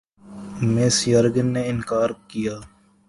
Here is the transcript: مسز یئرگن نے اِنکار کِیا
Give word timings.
مسز 0.73 0.97
یئرگن 1.09 1.47
نے 1.53 1.61
اِنکار 1.69 2.09
کِیا 2.29 2.55